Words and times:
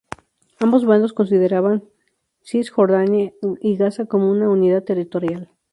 Ambos 0.57 0.83
bandos 0.83 1.13
consideraban 1.13 1.83
Cisjordania 2.41 3.33
y 3.61 3.75
Gaza 3.77 4.07
como 4.07 4.31
una 4.31 4.49
unidad 4.49 4.83
territorial. 4.83 5.51